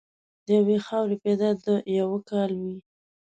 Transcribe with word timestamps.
له 0.45 0.51
یوې 0.57 0.77
خاورې 0.85 1.15
پیدا 1.25 1.49
د 1.65 1.65
یوه 1.99 2.19
کاله 2.29 2.55
وې. 2.63 2.75